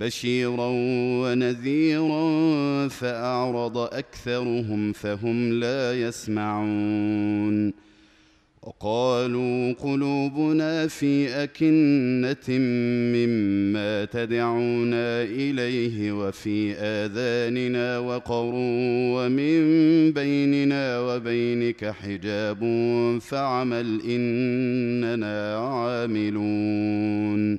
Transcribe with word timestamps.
بشيرا 0.00 0.70
ونذيرا 1.22 2.28
فأعرض 2.88 3.78
أكثرهم 3.78 4.92
فهم 4.92 5.52
لا 5.52 6.00
يسمعون. 6.00 7.72
وقالوا 8.62 9.72
قلوبنا 9.72 10.86
في 10.86 11.28
أكنة 11.28 12.58
مما 13.16 14.04
تدعونا 14.04 15.22
إليه 15.22 16.12
وفي 16.12 16.72
آذاننا 16.72 17.98
وقر 17.98 18.52
ومن 19.14 19.58
بيننا 20.12 21.00
وبينك 21.00 21.84
حجاب 21.84 22.60
فعمل 23.20 24.00
إننا 24.08 25.56
عاملون. 25.56 27.58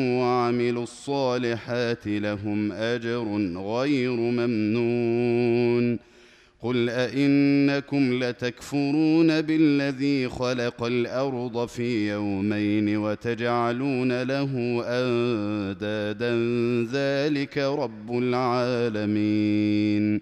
وعملوا 0.51 0.83
الصالحات 0.83 2.07
لهم 2.07 2.71
أجر 2.71 3.23
غير 3.57 4.11
ممنون. 4.11 5.99
قل 6.61 6.89
أئنكم 6.89 8.23
لتكفرون 8.23 9.41
بالذي 9.41 10.29
خلق 10.29 10.83
الأرض 10.83 11.67
في 11.67 12.11
يومين 12.11 12.97
وتجعلون 12.97 14.23
له 14.23 14.83
أندادا. 14.85 16.33
ذلك 16.93 17.57
رب 17.57 18.17
العالمين. 18.17 20.21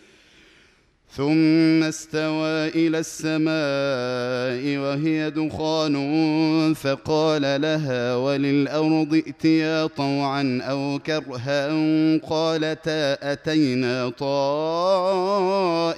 ثم 1.15 1.83
استوى 1.83 2.67
إلى 2.67 2.99
السماء 2.99 4.77
وهي 4.77 5.29
دخان 5.31 6.73
فقال 6.73 7.41
لها 7.61 8.15
وللأرض 8.15 9.13
ائتيا 9.13 9.87
طوعا 9.87 10.61
أو 10.63 10.99
كرها 11.05 11.67
قالتا 12.17 13.31
أتينا 13.31 14.09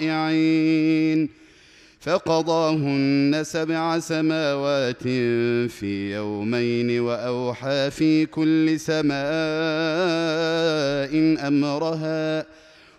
طائعين 0.01 1.29
فقضاهن 1.99 3.41
سبع 3.43 3.99
سماوات 3.99 5.03
في 5.71 6.13
يومين 6.15 6.99
وأوحى 6.99 7.91
في 7.91 8.25
كل 8.25 8.79
سماء 8.79 9.13
أمرها 11.47 12.45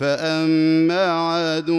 فأما 0.00 1.06
عاد 1.06 1.70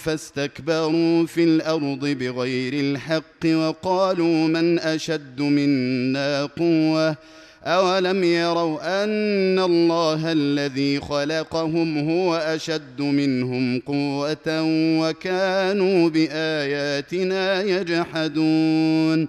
فاستكبروا 0.00 1.26
في 1.26 1.44
الأرض 1.44 2.06
بغير 2.06 2.72
الحق 2.74 3.46
وقالوا 3.46 4.48
من 4.48 4.78
أشد 4.78 5.40
منا 5.40 6.46
قوة؟ 6.46 7.16
أولم 7.64 8.24
يروا 8.24 9.04
أن 9.04 9.58
الله 9.58 10.32
الذي 10.32 11.00
خلقهم 11.00 12.10
هو 12.10 12.36
أشد 12.36 13.00
منهم 13.00 13.80
قوة 13.80 14.62
وكانوا 15.00 16.08
بآياتنا 16.08 17.62
يجحدون. 17.62 19.28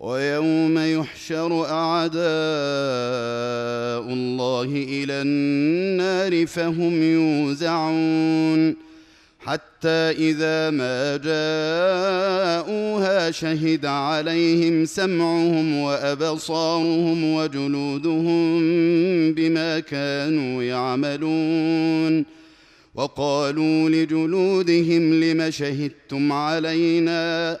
ويوم 0.00 0.78
يحشر 0.78 1.64
أعداء 1.64 2.20
الله 4.14 4.64
إلى 4.64 5.12
النار 5.12 6.46
فهم 6.46 7.02
يوزعون 7.02 8.90
حتى 9.40 9.88
إذا 9.88 10.70
ما 10.70 11.16
جاءوها 11.16 13.30
شهد 13.30 13.86
عليهم 13.86 14.84
سمعهم 14.84 15.78
وأبصارهم 15.78 17.34
وجلودهم 17.34 18.60
بما 19.34 19.80
كانوا 19.80 20.62
يعملون 20.62 22.24
وقالوا 22.94 23.90
لجلودهم 23.90 25.24
لم 25.24 25.50
شهدتم 25.50 26.32
علينا 26.32 27.60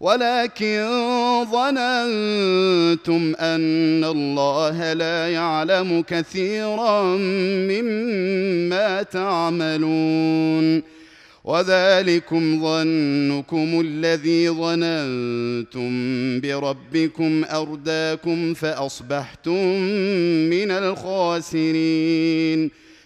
ولكن 0.00 0.86
ظننتم 1.52 3.34
أن 3.40 4.04
الله 4.04 4.92
لا 4.92 5.32
يعلم 5.32 6.04
كثيرا 6.08 7.02
مما 7.70 9.02
تعملون 9.02 10.82
وذلكم 11.44 12.62
ظنكم 12.62 13.80
الذي 13.80 14.50
ظننتم 14.50 15.90
بربكم 16.40 17.44
أرداكم 17.44 18.54
فأصبحتم 18.54 19.64
من 20.50 20.70
الخاسرين 20.70 22.70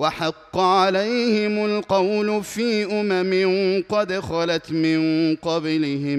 وحق 0.00 0.58
عليهم 0.58 1.64
القول 1.64 2.44
في 2.44 2.84
أمم 3.00 3.84
قد 3.88 4.12
خلت 4.12 4.72
من 4.72 5.00
قبلهم 5.36 6.18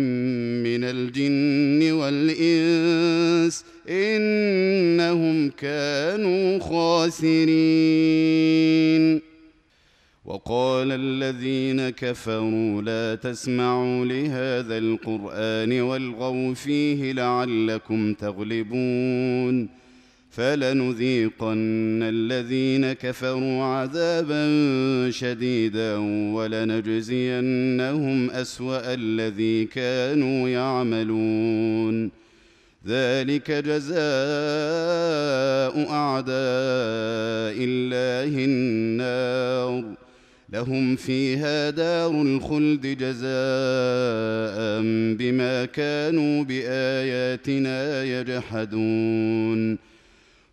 من 0.63 0.83
الجن 0.83 1.91
والإنس 1.91 3.65
إنهم 3.89 5.49
كانوا 5.49 6.59
خاسرين. 6.59 7.41
وقال 10.25 10.91
الذين 10.91 11.89
كفروا 11.89 12.81
لا 12.81 13.15
تسمعوا 13.15 14.05
لهذا 14.05 14.77
القرآن 14.77 15.81
والغوا 15.81 16.53
فيه 16.53 17.11
لعلكم 17.11 18.13
تغلبون. 18.13 19.81
فلنذيقن 20.31 22.03
الذين 22.03 22.93
كفروا 22.93 23.63
عذابا 23.63 24.45
شديدا 25.11 25.97
ولنجزينهم 26.33 28.29
أسوأ 28.31 28.93
الذي 28.93 29.65
كانوا 29.65 30.49
يعملون. 30.49 32.11
ذلك 32.87 33.51
جزاء 33.51 34.01
أعداء 35.89 37.55
الله 37.59 38.45
النار. 38.45 39.83
لهم 40.49 40.95
فيها 40.95 41.69
دار 41.69 42.21
الخلد 42.21 42.87
جزاء 42.87 43.21
بما 45.17 45.65
كانوا 45.65 46.43
بآياتنا 46.43 48.03
يجحدون. 48.03 49.90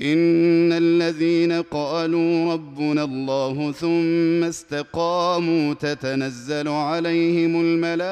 إن 0.00 0.72
الذين 0.72 1.52
قالوا 1.52 2.52
ربنا 2.52 3.04
الله 3.04 3.72
ثم 3.72 4.44
استقاموا 4.44 5.74
تتنزل 5.74 6.68
عليهم 6.68 7.60
الملائكة 7.60 8.08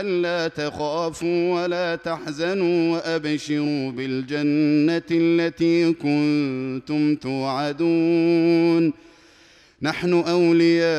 ألا 0.00 0.48
تخافوا 0.48 1.62
ولا 1.62 1.96
تحزنوا 1.96 2.92
وأبشروا 2.92 3.90
بالجنة 3.90 5.02
التي 5.10 5.92
كنتم 5.92 7.16
توعدون. 7.16 8.92
نحن 9.82 10.12
أولياؤكم 10.12 10.90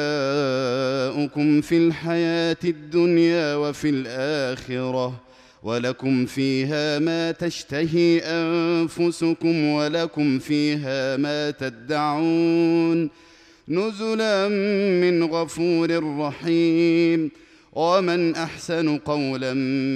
في 1.62 1.78
الحياة 1.78 2.58
الدنيا 2.64 3.56
وفي 3.56 3.90
الآخرة. 3.90 5.31
ولكم 5.64 6.26
فيها 6.26 7.00
ما 7.00 7.32
تشتهي 7.32 8.20
أنفسكم 8.20 9.66
ولكم 9.66 10.40
فيها 10.40 11.18
ما 11.18 11.52
تدعون 11.52 13.10
نزلا 13.68 14.48
من 15.02 15.24
غفور 15.24 16.18
رحيم 16.20 17.32
ومن 17.74 18.36
أحسن 18.36 18.98
قولا 18.98 19.54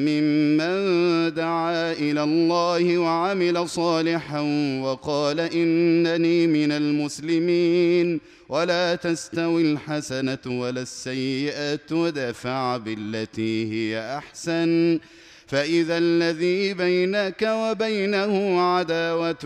ممن 0.08 1.34
دعا 1.34 1.92
إلى 1.92 2.24
الله 2.24 2.98
وعمل 2.98 3.70
صالحا 3.70 4.40
وقال 4.84 5.40
إنني 5.40 6.48
من 6.48 6.72
المسلمين 6.72 8.20
ولا 8.50 8.96
تستوي 8.96 9.62
الحسنة 9.62 10.40
ولا 10.46 10.82
السيئة 10.82 11.80
ودفع 11.92 12.78
بالتي 12.78 13.72
هي 13.72 14.18
أحسن 14.18 15.00
فإذا 15.48 15.98
الذي 15.98 16.74
بينك 16.74 17.42
وبينه 17.42 18.62
عداوة 18.62 19.46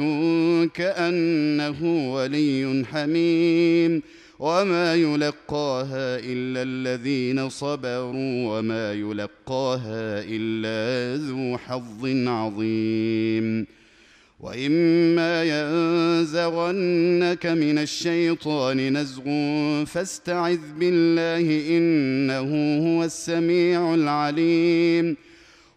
كأنه 0.73 2.13
ولي 2.13 2.85
حميم 2.91 4.01
وما 4.39 4.95
يلقاها 4.95 6.19
إلا 6.19 6.61
الذين 6.63 7.49
صبروا 7.49 8.59
وما 8.59 8.93
يلقاها 8.93 10.23
إلا 10.27 11.17
ذو 11.25 11.57
حظ 11.57 12.05
عظيم 12.27 13.67
وإما 14.39 15.43
ينزغنك 15.43 17.45
من 17.45 17.77
الشيطان 17.77 18.97
نزغ 18.97 19.23
فاستعذ 19.85 20.59
بالله 20.79 21.77
إنه 21.77 22.49
هو 22.87 23.03
السميع 23.03 23.93
العليم 23.93 25.17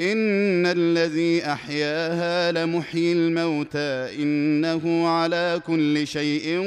ان 0.00 0.66
الذي 0.66 1.44
احياها 1.44 2.52
لمحيي 2.52 3.12
الموتى 3.12 4.08
انه 4.22 5.08
على 5.08 5.60
كل 5.66 6.06
شيء 6.06 6.58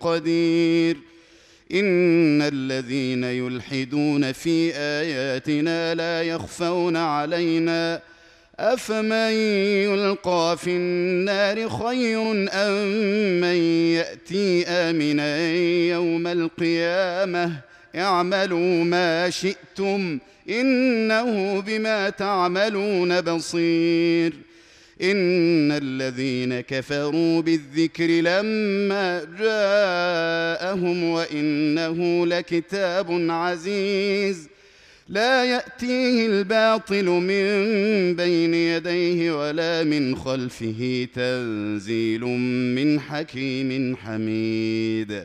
قدير. 0.00 0.96
ان 1.72 2.42
الذين 2.42 3.24
يلحدون 3.24 4.32
في 4.32 4.72
اياتنا 4.74 5.94
لا 5.94 6.22
يخفون 6.22 6.96
علينا. 6.96 8.00
افمن 8.58 9.32
يلقى 9.84 10.56
في 10.58 10.70
النار 10.70 11.68
خير 11.68 12.48
ام 12.52 13.40
من 13.40 13.56
ياتي 13.94 14.66
امنا 14.66 15.52
يوم 15.88 16.26
القيامه؟ 16.26 17.52
اعملوا 17.96 18.84
ما 18.84 19.30
شئتم 19.30 20.18
إنه 20.48 21.60
بما 21.60 22.10
تعملون 22.10 23.20
بصير. 23.20 24.32
إن 25.02 25.72
الذين 25.72 26.60
كفروا 26.60 27.42
بالذكر 27.42 28.06
لما 28.06 29.24
جاءهم 29.40 31.04
وإنه 31.04 32.26
لكتاب 32.26 33.30
عزيز. 33.30 34.48
لا 35.08 35.44
يأتيه 35.44 36.26
الباطل 36.26 37.04
من 37.04 38.16
بين 38.16 38.54
يديه 38.54 39.48
ولا 39.48 39.84
من 39.84 40.16
خلفه 40.16 41.08
تنزيل 41.14 42.20
من 42.74 43.00
حكيم 43.00 43.96
حميد. 43.96 45.24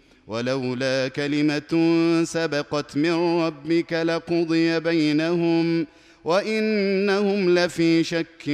ولولا 0.31 1.07
كلمة 1.07 2.23
سبقت 2.23 2.97
من 2.97 3.13
ربك 3.41 3.93
لقضي 3.93 4.79
بينهم 4.79 5.87
وإنهم 6.23 7.59
لفي 7.59 8.03
شك 8.03 8.47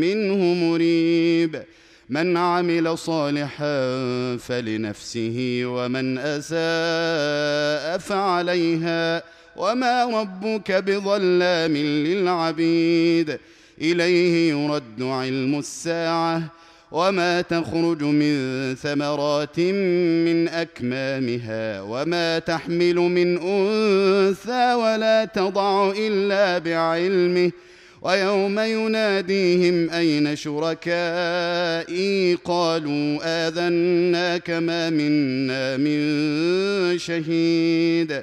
منه 0.00 0.36
مريب. 0.54 1.62
من 2.08 2.36
عمل 2.36 2.98
صالحا 2.98 3.96
فلنفسه 4.36 5.62
ومن 5.64 6.18
أساء 6.18 7.98
فعليها. 7.98 9.22
وما 9.56 10.04
ربك 10.04 10.72
بظلام 10.72 11.76
للعبيد. 11.76 13.38
إليه 13.80 14.50
يرد 14.50 15.02
علم 15.02 15.58
الساعة. 15.58 16.59
وما 16.92 17.40
تخرج 17.40 18.02
من 18.02 18.74
ثمرات 18.74 19.60
من 19.60 20.48
اكمامها 20.48 21.80
وما 21.80 22.38
تحمل 22.38 22.94
من 22.94 23.38
انثى 23.38 24.74
ولا 24.74 25.24
تضع 25.24 25.92
الا 25.98 26.58
بعلمه 26.58 27.52
ويوم 28.02 28.58
يناديهم 28.58 29.90
اين 29.90 30.36
شركائي 30.36 32.34
قالوا 32.44 33.18
اذناك 33.22 34.50
ما 34.50 34.90
منا 34.90 35.76
من 35.76 36.98
شهيد 36.98 38.22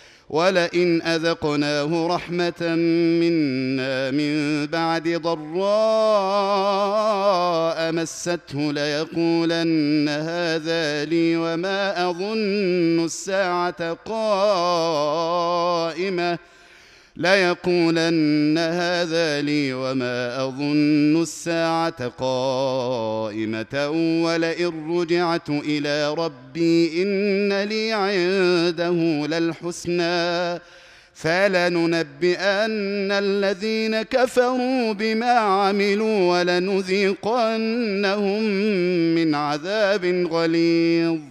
ولئن 0.31 1.01
أذقناه 1.01 2.07
رحمة 2.07 2.75
منا 3.21 4.11
من 4.11 4.65
بعد 4.67 5.09
ضراء 5.09 5.41
مسته 7.91 8.73
ليقولن 8.73 10.09
هذا 10.09 11.05
لي 11.05 11.35
وما 11.37 12.09
أظن 12.09 13.05
الساعة 13.05 13.93
قائمة 14.05 15.31
ليقولن 17.15 18.57
هذا 18.57 19.41
لي 19.41 19.73
وما 19.73 20.43
أظن 20.43 21.21
الساعة 21.21 22.07
قائمة 22.07 23.89
ولئن 24.23 24.97
رجعت 24.97 25.49
إلى 25.49 26.13
ربي 26.13 27.03
إن 27.03 27.63
لي 27.63 27.91
عنده 27.93 29.27
للحسنى 29.27 30.59
فلننبئن 31.13 33.11
الذين 33.11 34.01
كفروا 34.01 34.93
بما 34.93 35.31
عملوا 35.31 36.39
ولنذيقنهم 36.39 37.61
من 39.15 39.35
عذاب 39.35 40.05
غليظ 40.31 41.30